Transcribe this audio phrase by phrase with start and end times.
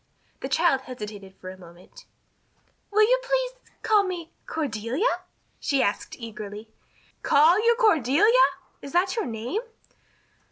[0.39, 2.05] The child hesitated for a moment.
[2.89, 3.51] "Will you please
[3.83, 5.05] call me Cordelia?"
[5.59, 6.71] she said eagerly.
[7.21, 8.47] "Call you Cordelia?
[8.81, 9.61] Is that your name?"